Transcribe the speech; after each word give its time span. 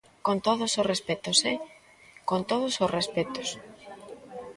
Con 0.27 0.37
todos 0.47 0.71
os 0.79 0.89
respectos, 0.91 1.37
¡eh!, 1.51 1.57
con 2.29 2.39
todos 2.51 2.73
os 2.83 2.93
respectos. 2.97 3.49